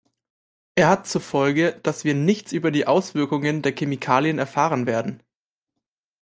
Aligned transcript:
Er 0.73 0.89
hat 0.89 1.05
zur 1.07 1.21
Folgen, 1.21 1.75
dass 1.83 2.05
wir 2.05 2.15
nichts 2.15 2.53
über 2.53 2.71
die 2.71 2.87
Auswirkungen 2.87 3.61
der 3.61 3.75
Chemikalien 3.75 4.39
erfahren 4.39 4.87
werden. 4.87 5.21